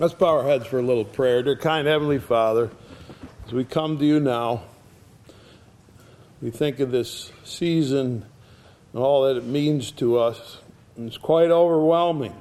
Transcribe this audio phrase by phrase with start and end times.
[0.00, 1.42] Let's bow our heads for a little prayer.
[1.42, 2.70] Dear kind Heavenly Father,
[3.44, 4.62] as we come to you now,
[6.40, 8.24] we think of this season
[8.94, 10.56] and all that it means to us.
[10.96, 12.34] And it's quite overwhelming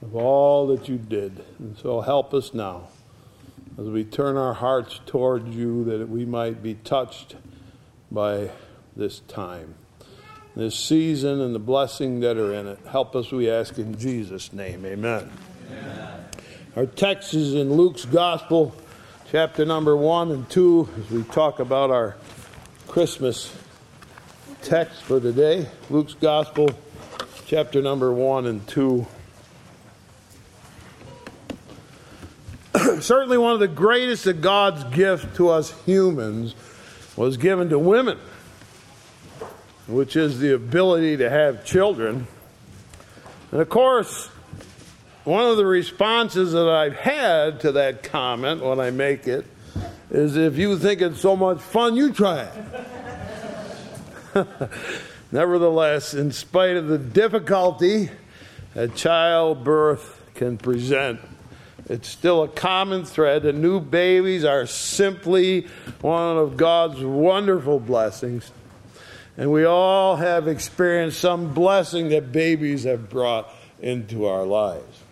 [0.00, 1.44] of all that you did.
[1.58, 2.88] And so help us now
[3.78, 7.36] as we turn our hearts towards you that we might be touched
[8.10, 8.52] by
[8.96, 9.74] this time,
[10.54, 12.78] this season, and the blessing that are in it.
[12.88, 14.86] Help us, we ask in Jesus' name.
[14.86, 15.30] Amen.
[15.70, 16.05] Amen.
[16.76, 18.76] Our text is in Luke's Gospel,
[19.30, 22.16] chapter number 1 and 2, as we talk about our
[22.86, 23.50] Christmas
[24.60, 25.70] text for today.
[25.88, 26.68] Luke's Gospel,
[27.46, 29.06] chapter number 1 and 2.
[33.00, 36.54] Certainly, one of the greatest of God's gifts to us humans
[37.16, 38.18] was given to women,
[39.86, 42.26] which is the ability to have children.
[43.50, 44.28] And of course,
[45.26, 49.44] one of the responses that I've had to that comment when I make it
[50.08, 52.48] is if you think it's so much fun, you try
[54.34, 54.46] it.
[55.32, 58.10] Nevertheless, in spite of the difficulty
[58.74, 61.18] that childbirth can present,
[61.86, 65.66] it's still a common thread that new babies are simply
[66.02, 68.52] one of God's wonderful blessings.
[69.36, 75.02] And we all have experienced some blessing that babies have brought into our lives.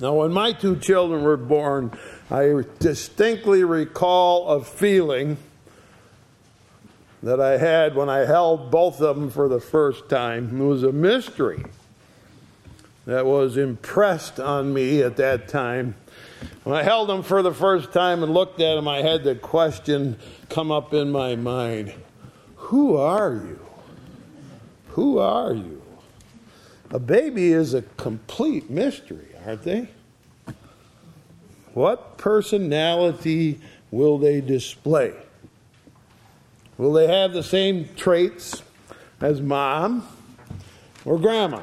[0.00, 1.92] Now, when my two children were born,
[2.30, 5.36] I distinctly recall a feeling
[7.22, 10.58] that I had when I held both of them for the first time.
[10.58, 11.64] It was a mystery
[13.04, 15.96] that was impressed on me at that time.
[16.64, 19.34] When I held them for the first time and looked at them, I had the
[19.34, 20.16] question
[20.48, 21.92] come up in my mind
[22.56, 23.60] Who are you?
[24.90, 25.82] Who are you?
[26.90, 29.88] A baby is a complete mystery, aren't they?
[31.74, 33.60] What personality
[33.90, 35.14] will they display?
[36.78, 38.62] Will they have the same traits
[39.20, 40.06] as mom
[41.04, 41.62] or grandma?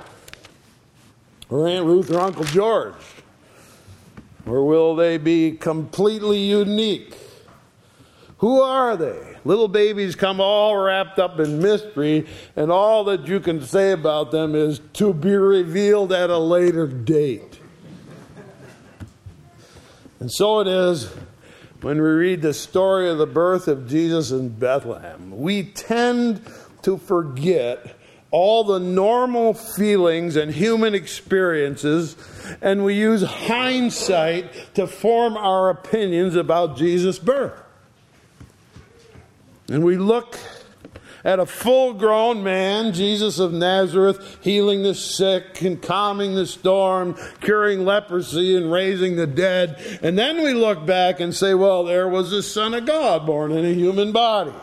[1.49, 2.93] or Aunt Ruth or Uncle George?
[4.45, 7.15] Or will they be completely unique?
[8.39, 9.35] Who are they?
[9.43, 14.31] Little babies come all wrapped up in mystery, and all that you can say about
[14.31, 17.56] them is to be revealed at a later date.
[20.19, 21.11] And so it is
[21.81, 25.37] when we read the story of the birth of Jesus in Bethlehem.
[25.37, 26.41] We tend
[26.83, 27.95] to forget
[28.31, 32.15] all the normal feelings and human experiences,
[32.61, 37.53] and we use hindsight to form our opinions about Jesus' birth.
[39.69, 40.37] And we look
[41.27, 47.17] at a full grown man, Jesus of Nazareth, healing the sick and calming the storm,
[47.41, 49.99] curing leprosy and raising the dead.
[50.01, 53.51] And then we look back and say, well, there was the Son of God born
[53.51, 54.53] in a human body.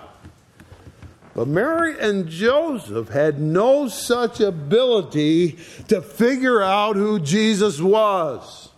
[1.35, 5.59] But Mary and Joseph had no such ability
[5.89, 8.71] to figure out who Jesus was.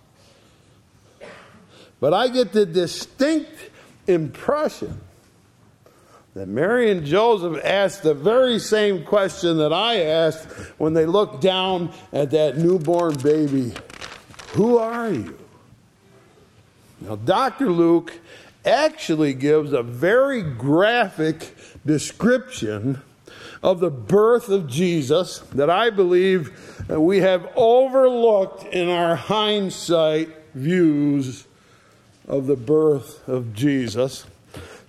[2.01, 3.71] But I get the distinct
[4.09, 5.01] impression
[6.37, 11.41] that Mary and Joseph asked the very same question that I asked when they looked
[11.41, 13.73] down at that newborn baby
[14.53, 15.39] Who are you?
[17.01, 17.71] Now, Dr.
[17.71, 18.21] Luke
[18.67, 23.01] actually gives a very graphic description
[23.63, 30.29] of the birth of Jesus that I believe that we have overlooked in our hindsight
[30.53, 31.47] views
[32.29, 34.27] of the birth of Jesus.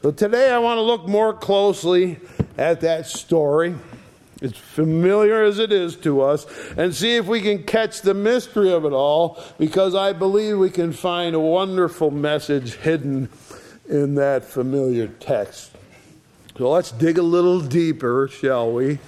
[0.07, 2.17] So today I want to look more closely
[2.57, 3.75] at that story,
[4.41, 6.45] as familiar as it is to us,
[6.77, 10.69] and see if we can catch the mystery of it all, because I believe we
[10.69, 13.27] can find a wonderful message hidden
[13.89, 15.71] in that familiar text.
[16.57, 18.99] So let's dig a little deeper, shall we?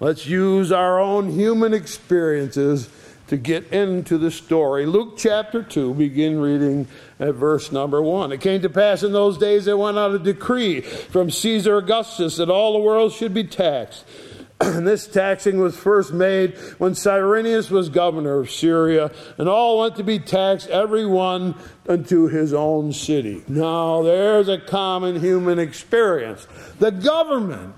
[0.00, 2.90] Let's use our own human experiences
[3.28, 4.84] to get into the story.
[4.84, 6.86] Luke chapter 2, begin reading
[7.18, 8.32] at verse number 1.
[8.32, 12.36] It came to pass in those days there went out a decree from Caesar Augustus
[12.36, 14.04] that all the world should be taxed.
[14.58, 19.96] And this taxing was first made when Cyrenius was governor of Syria, and all went
[19.96, 21.54] to be taxed, every one
[21.86, 23.44] unto his own city.
[23.48, 26.48] Now, there's a common human experience.
[26.78, 27.74] The government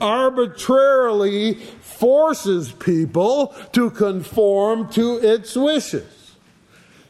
[0.00, 6.21] arbitrarily forces people to conform to its wishes.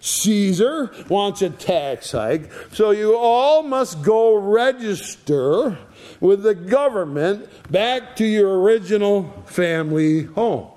[0.05, 5.79] Caesar wants a tax hike, so you all must go register
[6.19, 10.69] with the government back to your original family home.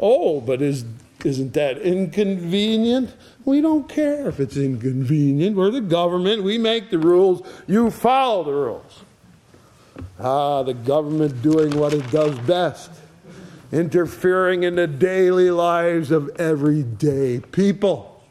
[0.00, 0.84] Oh, but is
[1.24, 3.14] Isn't that inconvenient?
[3.44, 5.56] We don't care if it's inconvenient.
[5.56, 6.42] We're the government.
[6.42, 7.46] We make the rules.
[7.68, 9.04] You follow the rules.
[10.18, 12.90] Ah, the government doing what it does best
[13.72, 18.22] interfering in the daily lives of everyday people.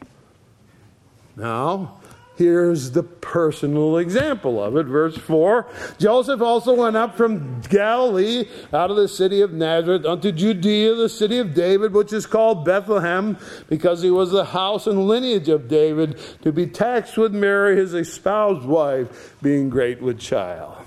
[1.36, 2.00] Now,
[2.36, 4.86] here's the personal example of it.
[4.86, 5.66] Verse 4
[5.98, 11.08] Joseph also went up from Galilee out of the city of Nazareth unto Judea, the
[11.08, 13.36] city of David, which is called Bethlehem,
[13.68, 17.94] because he was the house and lineage of David, to be taxed with Mary, his
[17.94, 20.81] espoused wife, being great with child.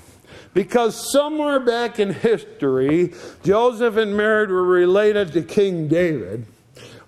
[0.56, 3.14] Because somewhere back in history,
[3.44, 6.46] Joseph and Mary were related to King David.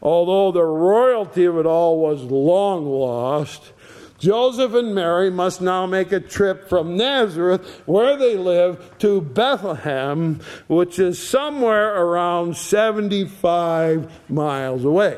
[0.01, 3.71] Although the royalty of it all was long lost,
[4.19, 10.41] Joseph and Mary must now make a trip from Nazareth, where they live, to Bethlehem,
[10.67, 15.17] which is somewhere around 75 miles away.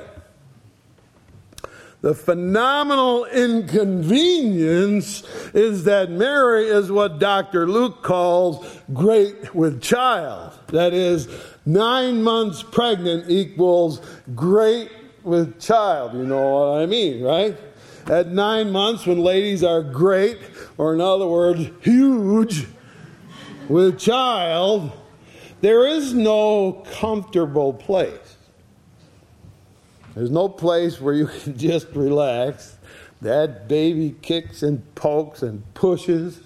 [2.01, 5.24] The phenomenal inconvenience
[5.54, 7.68] is that Mary is what Dr.
[7.68, 10.57] Luke calls great with child.
[10.68, 11.28] That is,
[11.66, 14.00] nine months pregnant equals
[14.34, 14.90] great
[15.24, 16.13] with child.
[16.13, 17.57] You know what I mean, right?
[18.07, 20.40] At nine months, when ladies are great,
[20.78, 22.66] or in other words, huge
[23.68, 24.94] with child,
[25.60, 28.29] there is no comfortable place.
[30.15, 32.77] There's no place where you can just relax.
[33.21, 36.41] That baby kicks and pokes and pushes.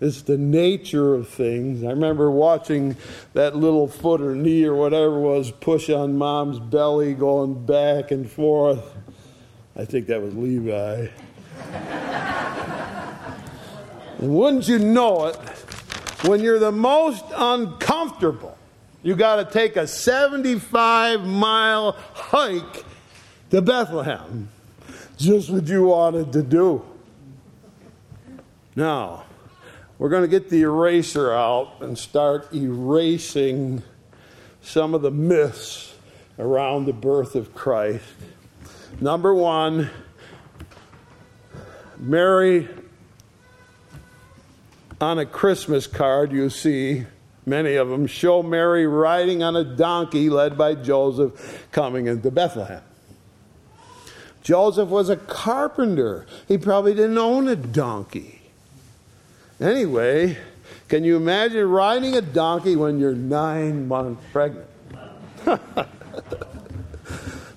[0.00, 1.82] It's the nature of things.
[1.82, 2.96] I remember watching
[3.32, 8.30] that little foot or knee or whatever was push on mom's belly going back and
[8.30, 8.94] forth.
[9.74, 11.08] I think that was Levi.
[14.18, 15.36] and wouldn't you know it,
[16.24, 18.56] when you're the most uncomfortable,
[19.02, 22.84] you got to take a 75 mile hike
[23.50, 24.48] to Bethlehem.
[25.16, 26.84] Just what you wanted to do.
[28.74, 29.24] Now,
[29.98, 33.82] we're going to get the eraser out and start erasing
[34.60, 35.94] some of the myths
[36.38, 38.04] around the birth of Christ.
[39.00, 39.90] Number one,
[41.98, 42.68] Mary,
[45.00, 47.06] on a Christmas card, you see
[47.46, 52.82] many of them show Mary riding on a donkey led by Joseph coming into Bethlehem.
[54.46, 56.24] Joseph was a carpenter.
[56.46, 58.42] He probably didn't own a donkey.
[59.60, 60.38] Anyway,
[60.86, 64.68] can you imagine riding a donkey when you're nine months pregnant?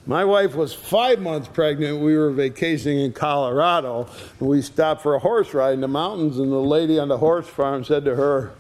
[0.08, 2.00] My wife was five months pregnant.
[2.00, 4.10] We were vacationing in Colorado.
[4.40, 7.20] And we stopped for a horse ride in the mountains, and the lady on the
[7.20, 8.54] horse farm said to her,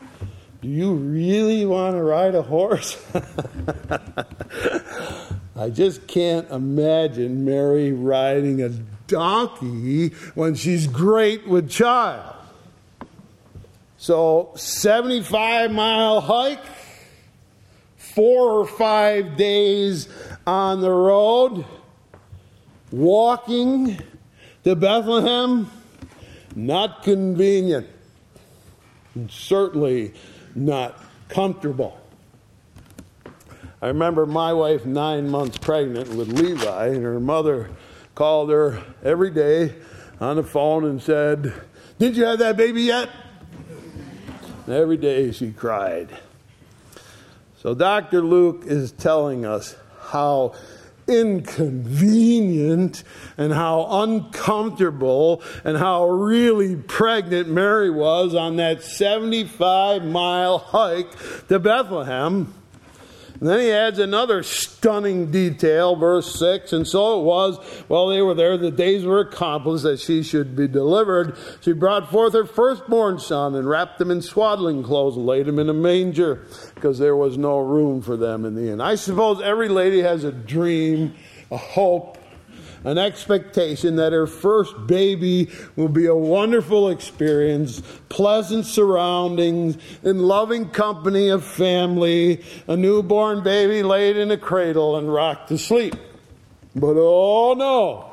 [0.62, 3.04] Do you really want to ride a horse?
[5.60, 8.70] I just can't imagine Mary riding a
[9.08, 12.34] donkey when she's great with child.
[13.98, 16.64] So, 75 mile hike,
[17.98, 20.08] four or five days
[20.48, 21.66] on the road,
[22.90, 24.00] walking
[24.64, 25.70] to Bethlehem,
[26.56, 27.90] not convenient,
[29.28, 30.14] certainly
[30.56, 31.99] not comfortable.
[33.82, 37.70] I remember my wife, nine months pregnant with Levi, and her mother
[38.14, 39.74] called her every day
[40.20, 41.54] on the phone and said,
[41.98, 43.10] Did you have that baby yet?
[44.66, 46.10] And every day she cried.
[47.62, 48.22] So Dr.
[48.22, 50.56] Luke is telling us how
[51.08, 53.04] inconvenient
[53.38, 61.10] and how uncomfortable and how really pregnant Mary was on that 75 mile hike
[61.48, 62.54] to Bethlehem.
[63.40, 66.74] And then he adds another stunning detail, verse 6.
[66.74, 70.58] And so it was, while they were there, the days were accomplished that she should
[70.58, 71.38] be delivered.
[71.62, 75.58] She brought forth her firstborn son and wrapped him in swaddling clothes and laid him
[75.58, 78.82] in a manger because there was no room for them in the inn.
[78.82, 81.16] I suppose every lady has a dream,
[81.50, 82.18] a hope,
[82.84, 90.70] an expectation that her first baby will be a wonderful experience, pleasant surroundings, in loving
[90.70, 95.96] company of family, a newborn baby laid in a cradle and rocked to sleep.
[96.76, 98.06] But oh no!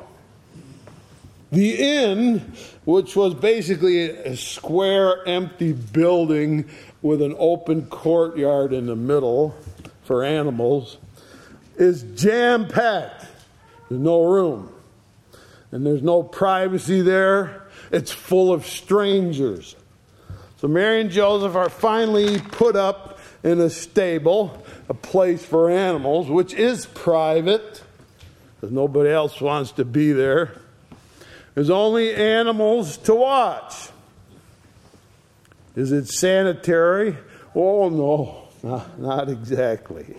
[1.51, 6.65] The inn, which was basically a square, empty building
[7.01, 9.55] with an open courtyard in the middle
[10.03, 10.97] for animals,
[11.77, 13.25] is jam packed
[13.89, 14.71] there's no room.
[15.71, 17.67] And there's no privacy there.
[17.91, 19.75] It's full of strangers.
[20.57, 26.29] So Mary and Joseph are finally put up in a stable, a place for animals,
[26.29, 27.83] which is private.
[28.55, 30.59] because nobody else wants to be there.
[31.53, 33.89] There's only animals to watch.
[35.75, 37.17] Is it sanitary?
[37.55, 40.15] Oh, no, not, not exactly.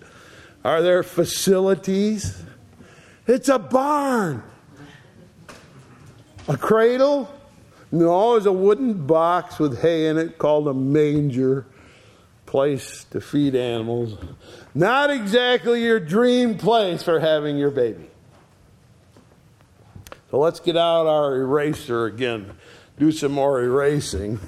[0.64, 2.42] Are there facilities?
[3.30, 4.42] It's a barn.
[6.48, 7.32] A cradle?
[7.92, 11.64] No, it's a wooden box with hay in it called a manger,
[12.44, 14.18] place to feed animals.
[14.74, 18.10] Not exactly your dream place for having your baby.
[20.32, 22.56] So let's get out our eraser again,
[22.98, 24.40] do some more erasing.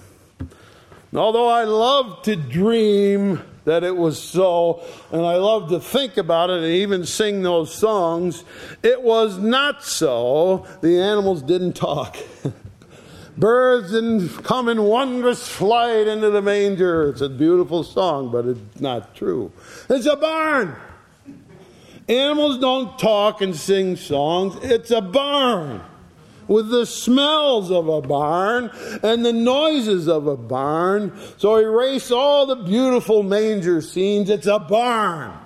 [1.18, 6.50] Although I love to dream that it was so, and I love to think about
[6.50, 8.44] it and even sing those songs,
[8.82, 10.66] it was not so.
[10.80, 12.16] The animals didn't talk.
[13.36, 17.08] Birds didn't come in wondrous flight into the manger.
[17.10, 19.52] It's a beautiful song, but it's not true.
[19.88, 20.76] It's a barn.
[22.08, 24.56] Animals don't talk and sing songs.
[24.62, 25.82] It's a barn
[26.48, 28.70] with the smells of a barn
[29.02, 31.12] and the noises of a barn.
[31.38, 34.30] So erase all the beautiful manger scenes.
[34.30, 35.38] It's a barn.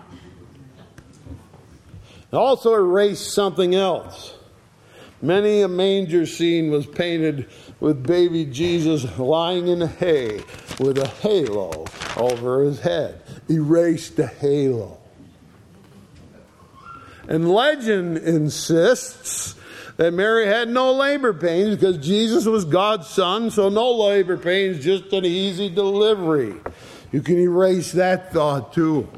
[2.32, 4.34] Also erase something else.
[5.22, 7.48] Many a manger scene was painted
[7.80, 10.42] with baby Jesus lying in hay
[10.78, 11.86] with a halo
[12.16, 13.22] over his head.
[13.48, 14.98] Erase the halo.
[17.28, 19.56] And legend insists
[19.96, 24.84] that Mary had no labor pains because Jesus was God's son, so no labor pains,
[24.84, 26.54] just an easy delivery.
[27.12, 29.08] You can erase that thought too.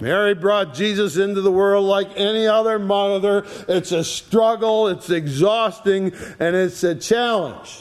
[0.00, 3.46] Mary brought Jesus into the world like any other mother.
[3.68, 7.80] It's a struggle, it's exhausting, and it's a challenge.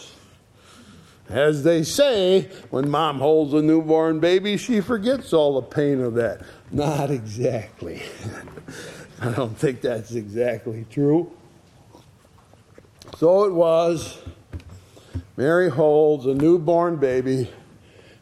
[1.29, 6.13] As they say, when mom holds a newborn baby, she forgets all the pain of
[6.15, 6.41] that.
[6.71, 8.03] Not exactly.
[9.21, 11.31] I don't think that's exactly true.
[13.17, 14.19] So it was.
[15.37, 17.49] Mary holds a newborn baby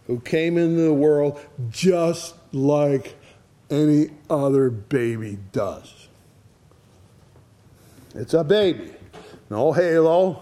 [0.07, 3.15] who came into the world just like
[3.69, 6.07] any other baby does.
[8.15, 8.91] It's a baby.
[9.49, 10.41] No halo.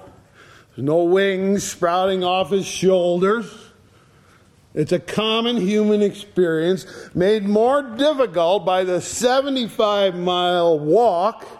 [0.75, 3.51] There's no wings sprouting off his shoulders.
[4.73, 11.58] It's a common human experience made more difficult by the 75 mile walk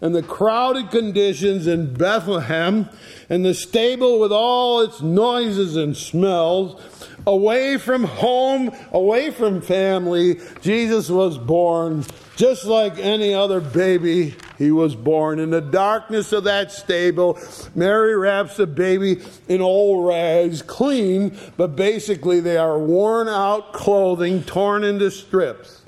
[0.00, 2.88] and the crowded conditions in Bethlehem
[3.28, 6.80] and the stable with all its noises and smells
[7.26, 12.04] away from home, away from family, Jesus was born
[12.36, 14.34] just like any other baby.
[14.56, 17.38] He was born in the darkness of that stable.
[17.74, 24.42] Mary wraps the baby in old rags, clean, but basically they are worn out clothing,
[24.42, 25.82] torn into strips.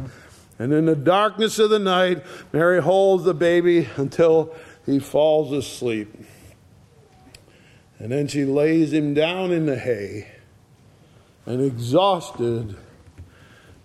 [0.63, 4.55] And in the darkness of the night, Mary holds the baby until
[4.87, 6.15] he falls asleep.
[7.99, 10.29] And then she lays him down in the hay
[11.47, 12.77] and exhausted,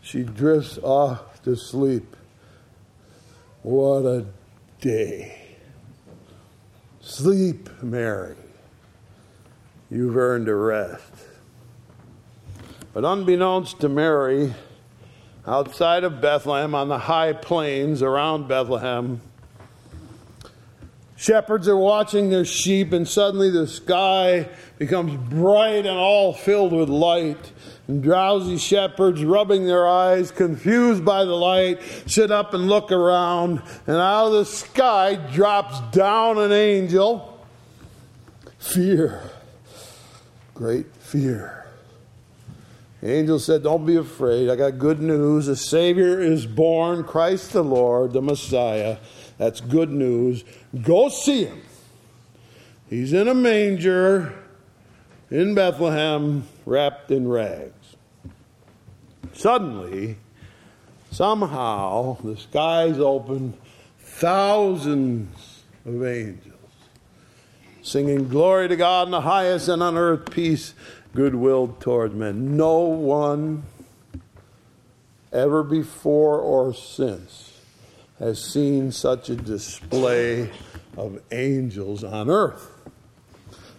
[0.01, 2.15] she drifts off to sleep.
[3.63, 4.27] What a
[4.79, 5.55] day.
[7.01, 8.35] Sleep, Mary.
[9.89, 11.11] You've earned a rest.
[12.93, 14.53] But unbeknownst to Mary,
[15.47, 19.21] outside of Bethlehem, on the high plains around Bethlehem,
[21.17, 26.89] Shepherds are watching their sheep, and suddenly the sky becomes bright and all filled with
[26.89, 27.51] light.
[27.87, 33.63] And drowsy shepherds, rubbing their eyes, confused by the light, sit up and look around.
[33.87, 37.43] And out of the sky drops down an angel.
[38.59, 39.21] Fear,
[40.53, 41.66] great fear.
[43.01, 44.49] The angel said, Don't be afraid.
[44.49, 45.47] I got good news.
[45.47, 48.97] A Savior is born, Christ the Lord, the Messiah.
[49.37, 50.43] That's good news.
[50.81, 51.61] Go see him.
[52.89, 54.33] He's in a manger
[55.29, 57.95] in Bethlehem, wrapped in rags.
[59.33, 60.17] Suddenly,
[61.11, 63.53] somehow, the skies open,
[63.99, 66.57] thousands of angels
[67.87, 70.73] singing glory to God in the highest and on earth peace,
[71.13, 72.57] goodwill towards men.
[72.57, 73.63] No one
[75.31, 77.59] ever before or since
[78.19, 80.49] has seen such a display
[80.95, 82.71] of angels on earth.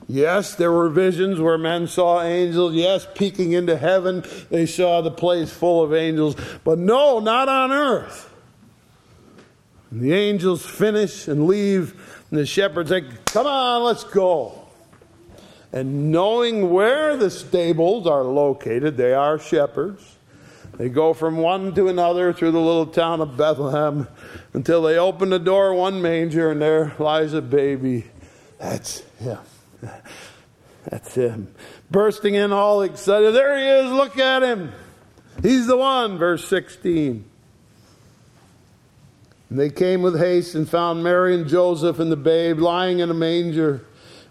[0.07, 2.75] Yes, there were visions where men saw angels.
[2.75, 6.35] Yes, peeking into heaven, they saw the place full of angels.
[6.65, 8.33] But no, not on earth.
[9.91, 14.58] And the angels finish and leave, and the shepherds say, Come on, let's go.
[15.73, 20.17] And knowing where the stables are located, they are shepherds
[20.79, 24.09] They go from one to another through the little town of Bethlehem
[24.55, 28.05] until they open the door one manger and there lies a baby.
[28.59, 29.39] That's him.
[30.89, 31.55] That's him.
[31.91, 33.35] Bursting in all excited.
[33.35, 33.93] There he is.
[33.93, 34.73] Look at him.
[35.43, 36.17] He's the one.
[36.17, 37.25] Verse 16.
[39.51, 43.11] And they came with haste and found Mary and Joseph and the babe lying in
[43.11, 43.85] a manger.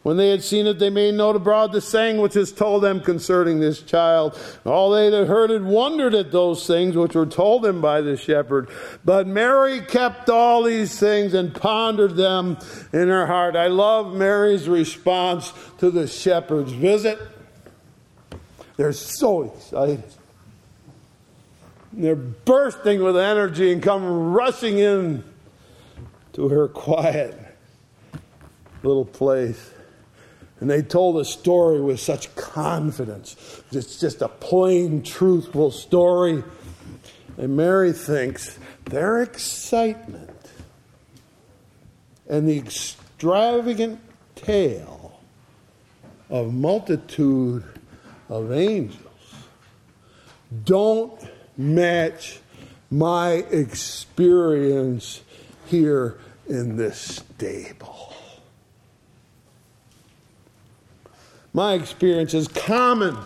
[0.08, 3.02] When they had seen it, they made known abroad the saying which is told them
[3.02, 4.40] concerning this child.
[4.66, 8.16] All they that heard it wondered at those things which were told them by the
[8.16, 8.70] shepherd.
[9.04, 12.58] But Mary kept all these things and pondered them
[12.94, 13.58] in her heart.
[13.58, 17.20] I love Mary's response to the shepherd's visit.
[18.78, 20.06] They're so excited.
[21.92, 25.26] They're bursting with energy and come rushing in
[26.32, 27.38] to her quiet
[28.84, 29.74] little place.
[30.60, 33.36] And they told a story with such confidence.
[33.72, 36.44] It's just a plain, truthful story.
[37.38, 40.32] And Mary thinks their excitement
[42.28, 44.00] and the extravagant
[44.36, 45.20] tale
[46.30, 47.64] of multitude
[48.30, 49.02] of angels
[50.64, 51.20] don't
[51.58, 52.40] match
[52.90, 55.22] my experience
[55.68, 58.07] here in this stable.
[61.58, 63.18] My experience is common,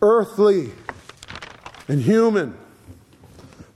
[0.00, 0.70] earthly,
[1.88, 2.56] and human.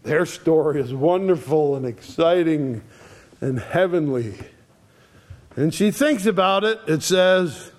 [0.04, 2.80] Their story is wonderful and exciting
[3.42, 4.36] and heavenly.
[5.54, 7.72] And she thinks about it, it says,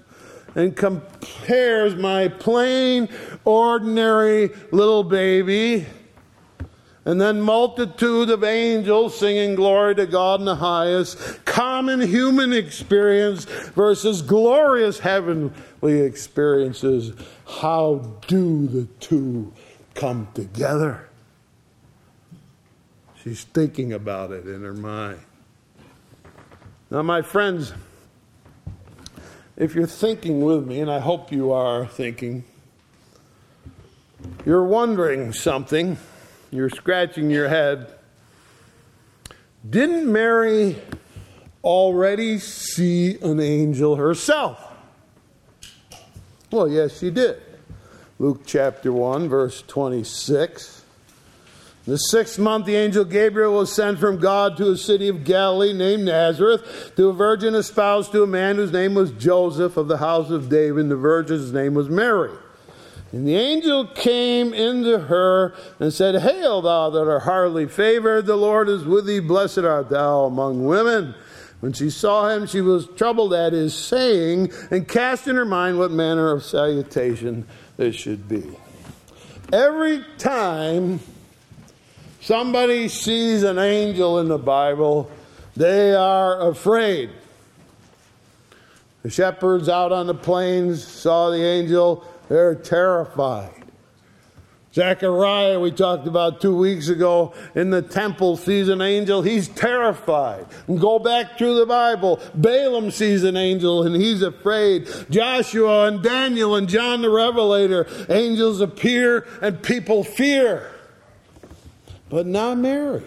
[0.53, 3.09] and compares my plain,
[3.45, 5.87] ordinary little baby
[7.09, 13.45] and then multitude of angels singing glory to God in the highest, common human experience
[13.45, 17.13] versus glorious heavenly experiences.
[17.47, 19.51] How do the two
[19.95, 21.09] come together?
[23.23, 25.19] She's thinking about it in her mind.
[26.91, 27.73] Now, my friends,
[29.57, 32.43] if you're thinking with me, and I hope you are thinking,
[34.45, 35.97] you're wondering something
[36.51, 37.93] you're scratching your head.
[39.67, 40.77] Didn't Mary
[41.63, 44.65] already see an angel herself?
[46.51, 47.41] Well, yes, she did.
[48.17, 50.83] Luke chapter 1, verse 26.
[51.85, 55.73] The sixth month, the angel Gabriel was sent from God to a city of Galilee
[55.73, 59.97] named Nazareth to a virgin espoused to a man whose name was Joseph of the
[59.97, 60.89] house of David.
[60.89, 62.31] The virgin's name was Mary.
[63.11, 68.35] And the angel came into her and said, Hail, thou that art highly favored, the
[68.35, 71.15] Lord is with thee, blessed art thou among women.
[71.59, 75.79] When she saw him, she was troubled at his saying, and cast in her mind
[75.79, 78.43] what manner of salutation this should be.
[79.51, 80.99] Every time
[82.21, 85.11] somebody sees an angel in the Bible,
[85.55, 87.09] they are afraid.
[89.01, 93.59] The shepherds out on the plains saw the angel they're terrified.
[94.71, 99.23] Zechariah, we talked about two weeks ago in the temple, sees an angel.
[99.23, 100.45] He's terrified.
[100.67, 102.21] And go back through the Bible.
[102.35, 104.87] Balaam sees an angel and he's afraid.
[105.09, 110.69] Joshua and Daniel and John the Revelator, angels appear and people fear.
[112.09, 113.03] But not Mary.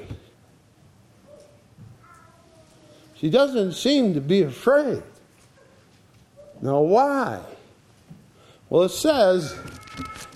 [3.16, 5.02] She doesn't seem to be afraid.
[6.60, 7.40] Now, why?
[8.72, 9.54] Well, it says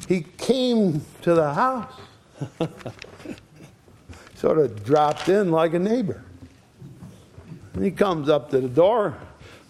[0.08, 1.94] he came to the house,
[4.34, 6.22] sort of dropped in like a neighbor.
[7.72, 9.16] And he comes up to the door,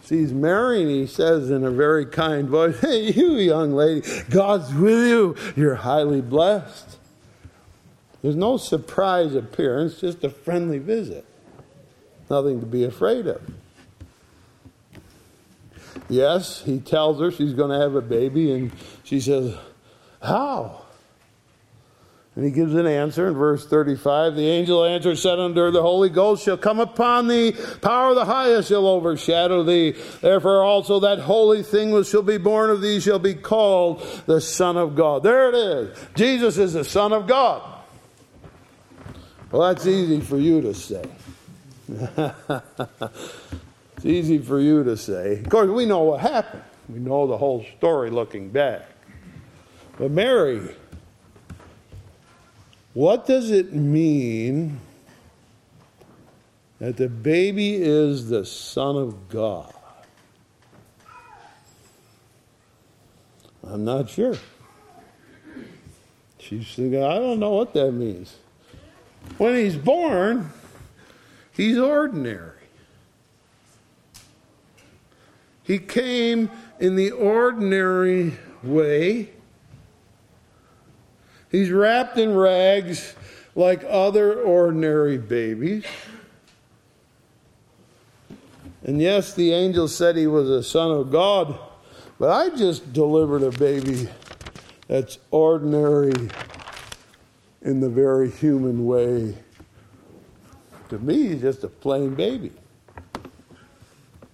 [0.02, 4.74] sees Mary, and he says in a very kind voice, Hey, you young lady, God's
[4.74, 5.36] with you.
[5.54, 6.98] You're highly blessed.
[8.20, 11.24] There's no surprise appearance, just a friendly visit.
[12.28, 13.40] Nothing to be afraid of.
[16.08, 19.54] Yes, he tells her she's going to have a baby, and she says,
[20.22, 20.82] How?
[22.36, 24.36] And he gives an answer in verse 35.
[24.36, 28.14] The angel answered, said unto her, The Holy Ghost shall come upon thee, power of
[28.14, 29.92] the highest shall overshadow thee.
[30.20, 34.42] Therefore also that holy thing which shall be born of thee shall be called the
[34.42, 35.22] Son of God.
[35.22, 35.98] There it is.
[36.14, 37.62] Jesus is the Son of God.
[39.50, 41.08] Well, that's easy for you to say.
[43.96, 45.40] It's easy for you to say.
[45.40, 46.62] Of course, we know what happened.
[46.88, 48.82] We know the whole story looking back.
[49.98, 50.76] But Mary,
[52.92, 54.80] what does it mean
[56.78, 59.72] that the baby is the Son of God?
[63.64, 64.36] I'm not sure.
[66.38, 68.36] She's thinking, I don't know what that means.
[69.38, 70.52] When he's born,
[71.52, 72.55] he's ordinary.
[75.66, 76.48] He came
[76.78, 79.30] in the ordinary way.
[81.50, 83.14] He's wrapped in rags
[83.56, 85.84] like other ordinary babies.
[88.84, 91.58] And yes, the angel said he was a son of God,
[92.20, 94.08] but I just delivered a baby
[94.86, 96.30] that's ordinary
[97.62, 99.36] in the very human way.
[100.90, 102.52] To me, he's just a plain baby.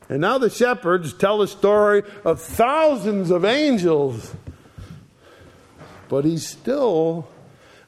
[0.09, 4.35] And now the shepherds tell the story of thousands of angels,
[6.09, 7.29] but he's still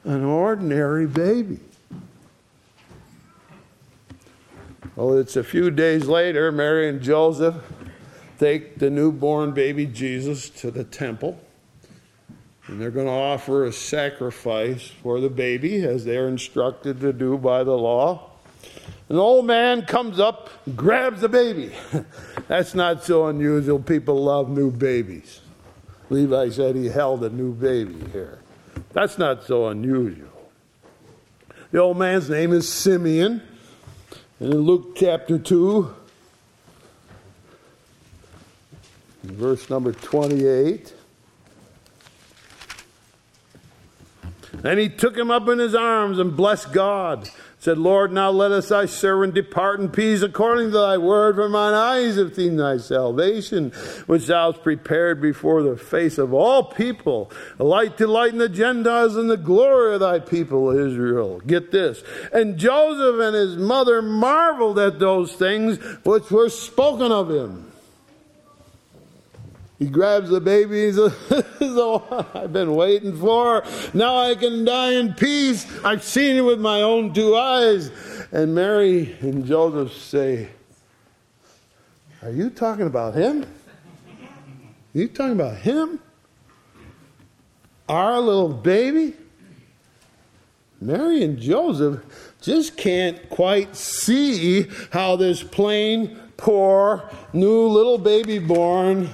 [0.03, 1.59] an ordinary baby.
[4.95, 7.55] Well, it's a few days later, Mary and Joseph
[8.39, 11.39] take the newborn baby Jesus to the temple.
[12.67, 17.37] And they're going to offer a sacrifice for the baby as they're instructed to do
[17.37, 18.31] by the law.
[19.07, 21.71] An old man comes up, grabs the baby.
[22.47, 23.79] That's not so unusual.
[23.79, 25.41] People love new babies.
[26.09, 28.39] Levi said he held a new baby here.
[28.93, 30.29] That's not so unusual.
[31.71, 33.41] The old man's name is Simeon.
[34.39, 35.93] And in Luke chapter 2,
[39.23, 40.93] verse number 28,
[44.63, 47.29] and he took him up in his arms and blessed God
[47.65, 51.49] said, Lord, now let us thy servant depart in peace according to thy word, for
[51.49, 53.71] mine eyes have seen thy salvation,
[54.05, 58.49] which thou hast prepared before the face of all people, a light to lighten the
[58.49, 61.41] Gentiles and the glory of thy people Israel.
[61.47, 62.03] Get this.
[62.31, 67.64] And Joseph and his mother marveled at those things which were spoken of him.
[69.77, 70.85] He grabs the baby.
[70.85, 71.13] He's a,
[72.33, 73.63] I've been waiting for.
[73.93, 75.67] Now I can die in peace.
[75.83, 77.91] I've seen it with my own two eyes.
[78.31, 80.49] And Mary and Joseph say,
[82.21, 83.43] Are you talking about him?
[83.43, 85.99] Are you talking about him?
[87.89, 89.13] Our little baby?
[90.79, 92.01] Mary and Joseph
[92.41, 99.09] just can't quite see how this plain, poor, new little baby born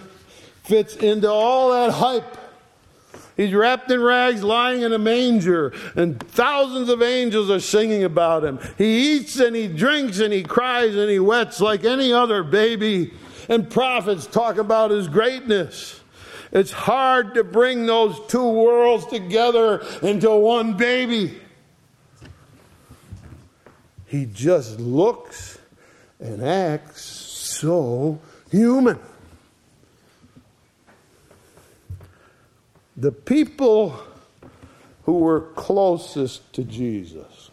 [0.72, 2.38] fits into all that hype.
[3.36, 8.46] He's wrapped in rags, lying in a manger, and thousands of angels are singing about
[8.46, 8.58] him.
[8.78, 13.14] He eats and he drinks and he cries and he wets like any other baby.
[13.50, 16.00] And prophets talk about his greatness.
[16.54, 21.38] It's hard to bring those two worlds together into one baby.
[24.06, 25.60] He just looks
[26.22, 29.00] and acts so human.
[33.02, 34.00] The people
[35.06, 37.50] who were closest to Jesus,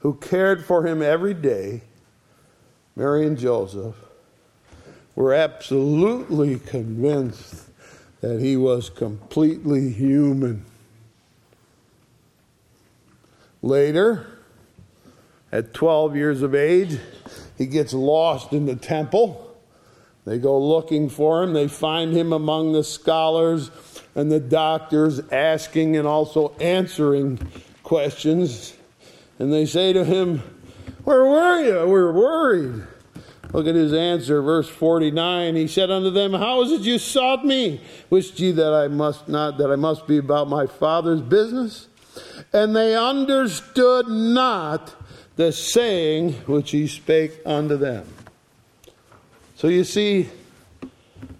[0.00, 1.80] who cared for him every day,
[2.94, 3.94] Mary and Joseph,
[5.16, 7.64] were absolutely convinced
[8.20, 10.66] that he was completely human.
[13.62, 14.26] Later,
[15.50, 16.98] at 12 years of age,
[17.56, 19.41] he gets lost in the temple
[20.24, 21.52] they go looking for him.
[21.52, 23.70] They find him among the scholars
[24.14, 27.38] and the doctors, asking and also answering
[27.82, 28.76] questions.
[29.38, 30.42] And they say to him,
[31.04, 31.88] Where were you?
[31.88, 32.86] We're worried.
[33.52, 35.56] Look at his answer, verse 49.
[35.56, 37.80] He said unto them, How is it you sought me?
[38.08, 41.88] Wist ye that I must not, that I must be about my father's business?
[42.52, 44.94] And they understood not
[45.36, 48.06] the saying which he spake unto them.
[49.62, 50.28] So you see,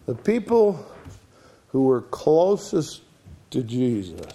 [0.06, 0.86] the people
[1.70, 3.02] who were closest
[3.50, 4.30] to Jesus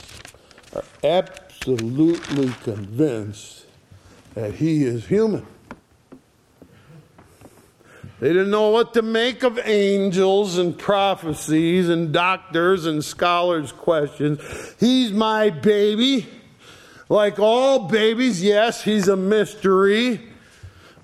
[0.75, 3.63] are absolutely convinced
[4.33, 5.47] that he is human.
[8.19, 14.41] They didn't know what to make of angels and prophecies and doctors and scholars' questions.
[14.81, 16.27] He's my baby.
[17.07, 20.26] Like all babies, yes, he's a mystery.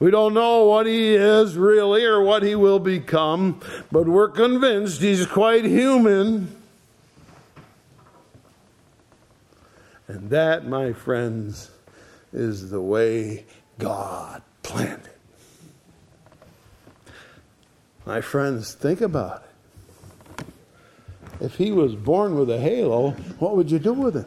[0.03, 4.99] We don't know what he is really or what he will become, but we're convinced
[4.99, 6.53] he's quite human.
[10.09, 11.71] And that, my friends,
[12.33, 13.45] is the way
[13.79, 15.17] God planned it.
[18.05, 19.45] My friends, think about
[20.37, 20.45] it.
[21.39, 24.25] If he was born with a halo, what would you do with him?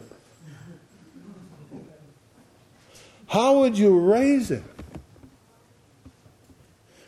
[3.27, 4.66] How would you raise him?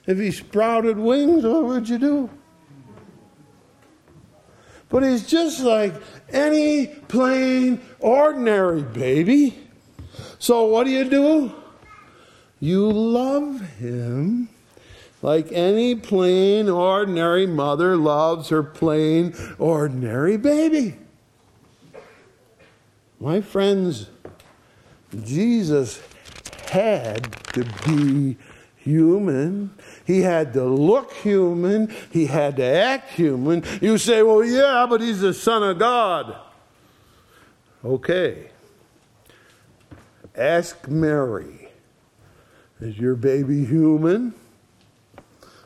[0.10, 2.30] If he sprouted wings, what would you do?
[4.90, 5.94] But he's just like
[6.30, 9.56] any plain, ordinary baby.
[10.40, 11.54] So what do you do?
[12.60, 14.50] You love him
[15.22, 20.96] like any plain, ordinary mother loves her plain, ordinary baby.
[23.20, 24.10] My friends,
[25.24, 26.02] Jesus
[26.66, 28.38] had to be
[28.76, 29.70] human.
[30.10, 31.94] He had to look human.
[32.10, 33.64] He had to act human.
[33.80, 36.36] You say, well, yeah, but he's the Son of God.
[37.86, 38.50] Okay.
[40.36, 41.70] Ask Mary,
[42.82, 44.34] is your baby human?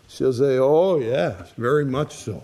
[0.10, 2.44] She'll say, oh, yes, very much so.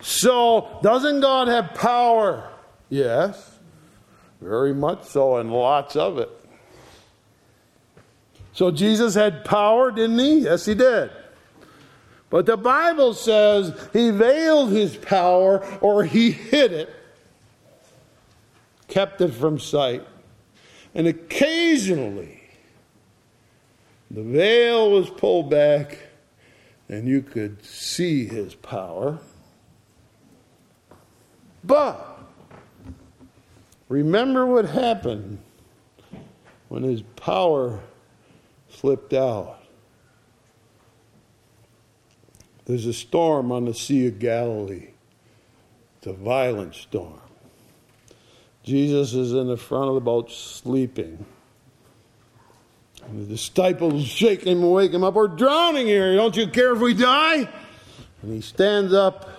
[0.00, 2.48] So, doesn't God have power?
[2.90, 3.58] Yes,
[4.40, 6.30] very much so, and lots of it.
[8.56, 10.38] So, Jesus had power, didn't he?
[10.38, 11.10] Yes, he did.
[12.30, 16.88] But the Bible says he veiled his power or he hid it,
[18.88, 20.06] kept it from sight.
[20.94, 22.40] And occasionally,
[24.10, 25.98] the veil was pulled back
[26.88, 29.18] and you could see his power.
[31.62, 32.20] But
[33.90, 35.40] remember what happened
[36.70, 37.82] when his power
[38.80, 39.58] slipped out.
[42.66, 44.88] There's a storm on the Sea of Galilee.
[45.98, 47.20] It's a violent storm.
[48.64, 51.24] Jesus is in the front of the boat sleeping.
[53.06, 55.14] And the disciples shake him and wake him up.
[55.14, 56.16] We're drowning here.
[56.16, 57.48] Don't you care if we die?
[58.22, 59.30] And he stands up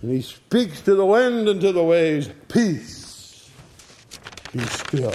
[0.00, 3.50] and he speaks to the wind and to the waves Peace,
[4.52, 5.12] be still.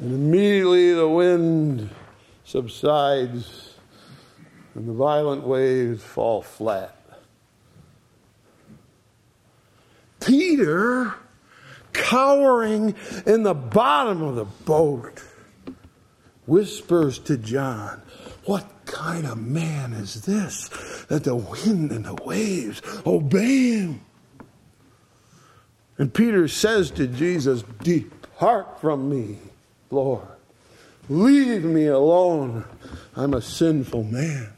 [0.00, 1.90] And immediately the wind
[2.44, 3.74] subsides
[4.74, 6.96] and the violent waves fall flat.
[10.20, 11.14] Peter,
[11.92, 12.94] cowering
[13.26, 15.22] in the bottom of the boat,
[16.46, 18.00] whispers to John,
[18.46, 20.68] What kind of man is this
[21.08, 24.00] that the wind and the waves obey him?
[25.98, 29.38] And Peter says to Jesus, Depart from me,
[29.90, 30.26] Lord.
[31.08, 32.64] Leave me alone.
[33.16, 34.50] I'm a sinful man.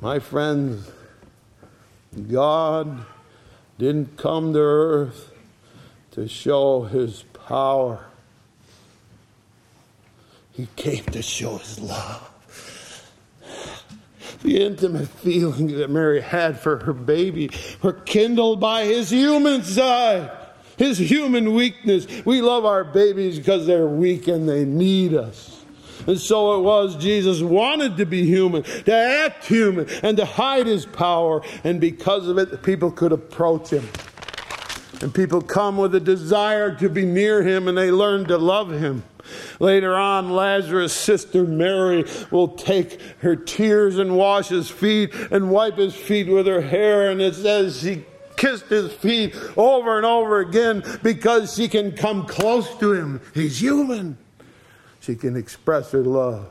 [0.00, 0.90] My friends,
[2.30, 3.04] God
[3.78, 5.32] didn't come to earth
[6.12, 8.06] to show his power.
[10.52, 12.24] He came to show his love.
[14.42, 17.50] The intimate feelings that Mary had for her baby
[17.82, 20.30] were kindled by his human side,
[20.78, 22.06] his human weakness.
[22.24, 25.56] We love our babies because they're weak and they need us.
[26.06, 30.66] And so it was, Jesus wanted to be human, to act human, and to hide
[30.66, 31.42] his power.
[31.64, 33.86] And because of it, people could approach him.
[35.02, 38.70] And people come with a desire to be near him, and they learn to love
[38.70, 39.04] him.
[39.60, 45.76] Later on, Lazarus' sister Mary will take her tears and wash his feet and wipe
[45.76, 47.10] his feet with her hair.
[47.10, 48.04] And it says she
[48.38, 53.20] kissed his feet over and over again because she can come close to him.
[53.34, 54.16] He's human.
[55.00, 56.48] She can express her love.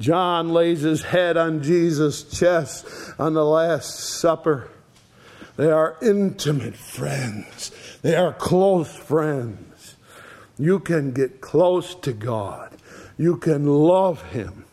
[0.00, 2.86] John lays his head on Jesus' chest
[3.18, 4.68] on the Last Supper.
[5.56, 7.72] They are intimate friends.
[8.02, 9.96] They are close friends.
[10.58, 12.76] You can get close to God.
[13.16, 14.65] You can love Him.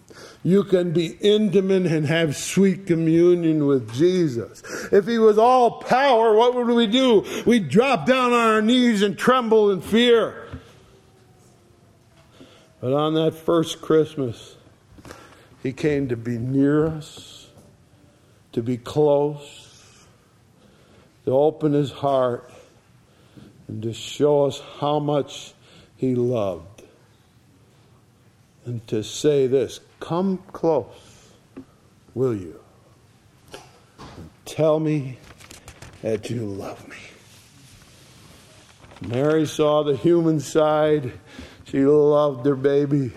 [0.44, 4.62] You can be intimate and have sweet communion with Jesus.
[4.92, 7.26] If He was all power, what would we do?
[7.46, 10.48] We'd drop down on our knees and tremble in fear.
[12.82, 14.58] But on that first Christmas,
[15.62, 17.48] He came to be near us,
[18.52, 20.06] to be close,
[21.24, 22.52] to open His heart,
[23.70, 25.54] and to show us how much
[25.98, 26.73] he loved.
[28.66, 31.32] And to say this come close,
[32.14, 32.60] will you?
[34.00, 35.18] And tell me
[36.02, 36.98] that you love me.
[39.08, 41.14] Mary saw the human side.
[41.66, 43.12] She loved her baby.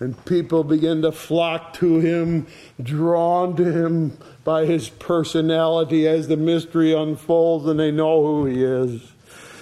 [0.00, 2.46] And people begin to flock to him,
[2.80, 8.62] drawn to him by his personality as the mystery unfolds and they know who he
[8.62, 9.12] is.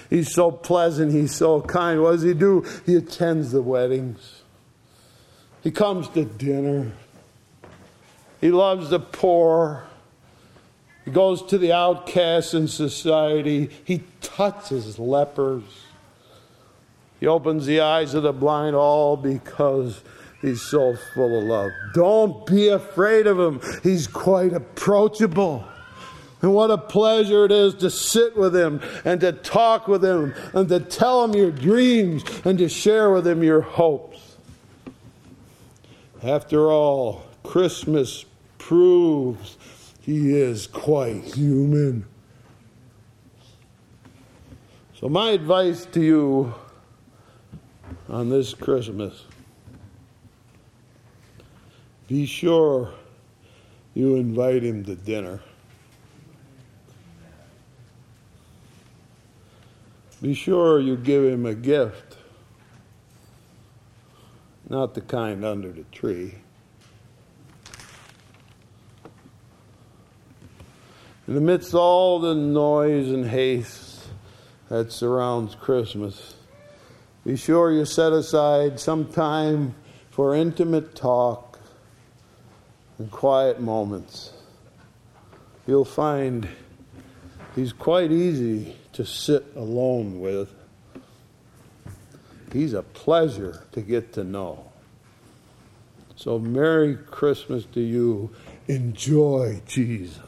[0.09, 1.11] He's so pleasant.
[1.11, 2.01] He's so kind.
[2.01, 2.65] What does he do?
[2.85, 4.43] He attends the weddings.
[5.67, 6.93] He comes to dinner.
[8.39, 9.83] He loves the poor.
[11.03, 13.69] He goes to the outcasts in society.
[13.83, 15.65] He touches lepers.
[17.19, 20.01] He opens the eyes of the blind, all because
[20.41, 21.71] He's so full of love.
[21.93, 23.59] Don't be afraid of him.
[23.83, 25.65] He's quite approachable.
[26.41, 30.33] And what a pleasure it is to sit with him and to talk with him
[30.53, 34.26] and to tell him your dreams and to share with him your hopes.
[36.23, 38.25] After all, Christmas
[38.57, 39.57] proves
[40.01, 42.05] he is quite human.
[44.99, 46.55] So, my advice to you
[48.09, 49.23] on this Christmas
[52.07, 52.93] be sure
[53.93, 55.41] you invite him to dinner.
[60.21, 62.06] Be sure you give him a gift,
[64.69, 66.35] not the kind under the tree.
[71.25, 74.07] And amidst all the noise and haste
[74.69, 76.35] that surrounds Christmas,
[77.25, 79.75] be sure you set aside some time
[80.09, 81.59] for intimate talk
[82.97, 84.31] and quiet moments.
[85.67, 86.47] You'll find
[87.55, 90.56] he's quite easy to sit alone with.
[92.51, 94.65] He's a pleasure to get to know.
[96.15, 98.31] So, Merry Christmas to you.
[98.67, 100.19] Enjoy Jesus.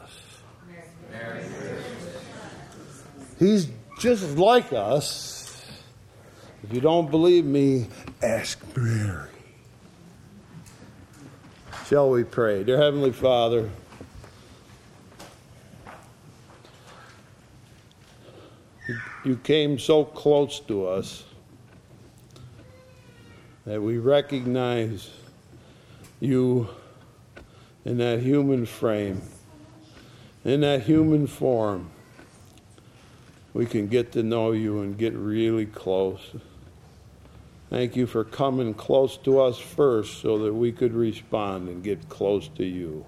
[3.38, 5.66] He's just like us.
[6.62, 7.88] If you don't believe me,
[8.22, 9.28] ask Mary.
[11.86, 12.62] Shall we pray?
[12.62, 13.68] Dear Heavenly Father,
[19.24, 21.24] you came so close to us
[23.70, 25.08] that we recognize
[26.18, 26.68] you
[27.84, 29.22] in that human frame,
[30.44, 31.88] in that human form.
[33.54, 36.18] We can get to know you and get really close.
[37.68, 42.08] Thank you for coming close to us first so that we could respond and get
[42.08, 43.06] close to you.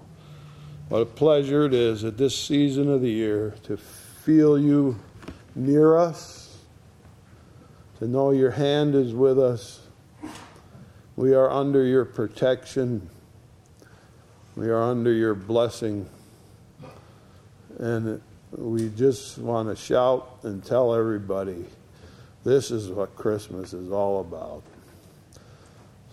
[0.87, 4.97] What a pleasure it is at this season of the year to feel you
[5.55, 6.57] near us,
[7.99, 9.82] to know your hand is with us.
[11.15, 13.09] We are under your protection,
[14.55, 16.09] we are under your blessing.
[17.79, 18.21] And
[18.51, 21.65] we just want to shout and tell everybody
[22.43, 24.63] this is what Christmas is all about.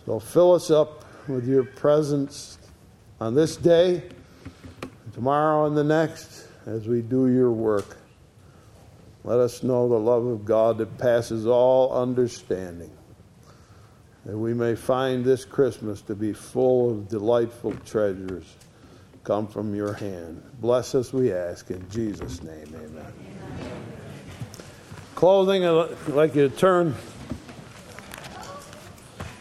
[0.07, 2.59] So fill us up with your presence
[3.21, 4.03] on this day,
[5.13, 7.99] tomorrow, and the next as we do your work.
[9.25, 12.91] Let us know the love of God that passes all understanding,
[14.25, 18.57] that we may find this Christmas to be full of delightful treasures
[19.25, 20.43] come from your hand.
[20.61, 23.13] Bless us, we ask, in Jesus' name, amen.
[25.15, 26.95] Closing, I'd like you to turn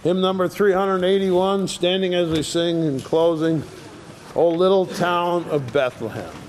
[0.03, 3.63] hymn number 381, standing as we sing in closing,
[4.35, 6.48] O Little Town of Bethlehem.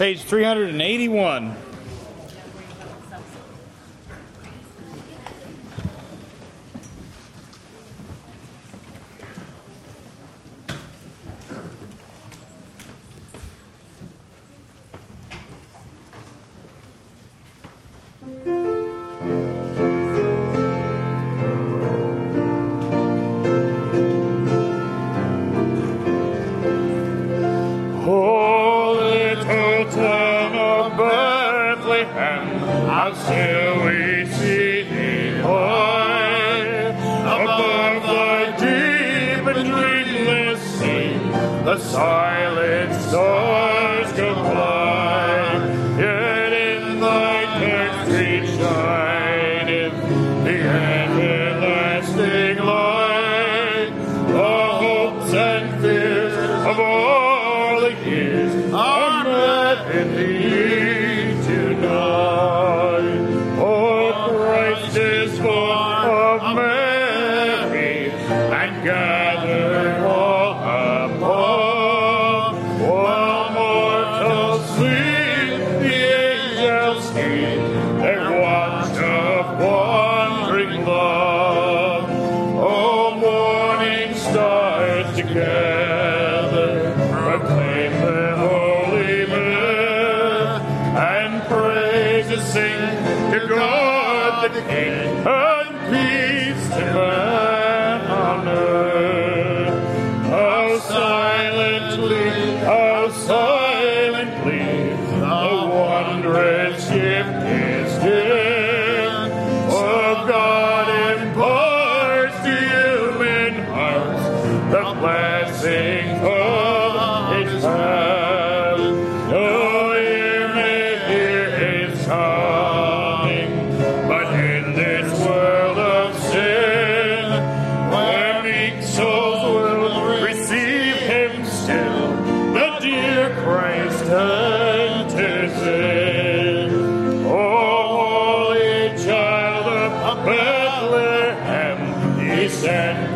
[0.00, 1.69] Page 381.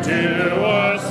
[0.05, 1.03] To us,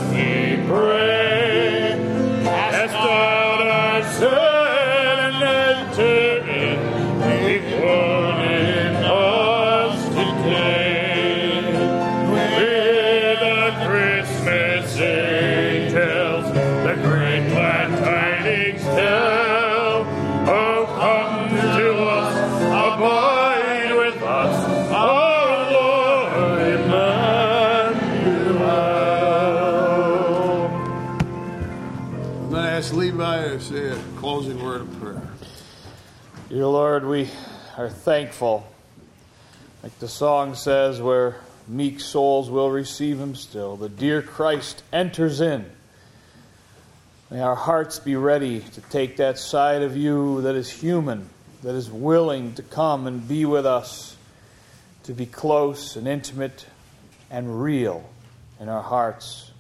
[37.85, 38.67] are thankful.
[39.83, 41.37] Like the song says, where
[41.69, 43.77] meek souls will receive him still.
[43.77, 45.67] The dear Christ enters in.
[47.31, 51.29] May our hearts be ready to take that side of you that is human,
[51.63, 54.17] that is willing to come and be with us,
[55.03, 56.65] to be close and intimate
[57.31, 58.09] and real
[58.61, 59.51] in our hearts.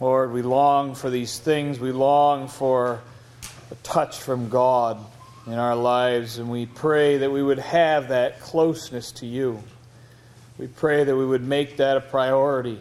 [0.00, 1.78] Lord, we long for these things.
[1.78, 3.02] We long for
[3.70, 5.04] a touch from God
[5.50, 9.60] in our lives, and we pray that we would have that closeness to you.
[10.58, 12.78] We pray that we would make that a priority,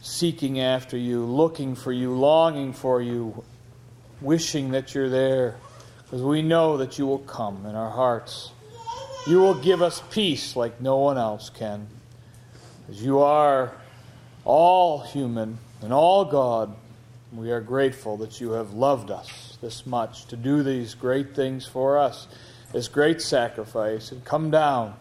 [0.00, 3.44] seeking after you, looking for you, longing for you,
[4.22, 5.56] wishing that you're there,
[6.04, 8.52] because we know that you will come in our hearts.
[9.26, 11.86] You will give us peace like no one else can,
[12.88, 13.72] as you are
[14.46, 16.74] all human and all God.
[17.30, 21.66] We are grateful that you have loved us this much to do these great things
[21.66, 22.28] for us,
[22.72, 24.94] this great sacrifice, and come down,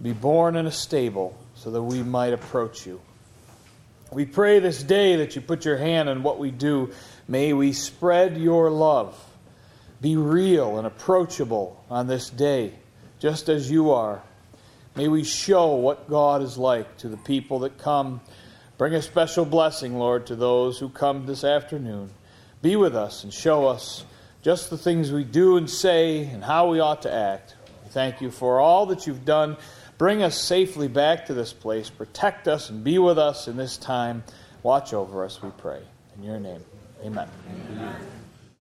[0.00, 2.98] be born in a stable so that we might approach you.
[4.10, 6.92] We pray this day that you put your hand on what we do.
[7.28, 9.22] May we spread your love,
[10.00, 12.72] be real and approachable on this day,
[13.18, 14.22] just as you are.
[14.94, 18.22] May we show what God is like to the people that come.
[18.78, 22.08] Bring a special blessing, Lord, to those who come this afternoon.
[22.66, 24.04] Be with us and show us
[24.42, 27.54] just the things we do and say and how we ought to act.
[27.84, 29.56] We thank you for all that you've done.
[29.98, 31.90] Bring us safely back to this place.
[31.90, 34.24] Protect us and be with us in this time.
[34.64, 35.80] Watch over us, we pray.
[36.16, 36.64] In your name,
[37.04, 37.28] amen.
[37.70, 38.15] amen.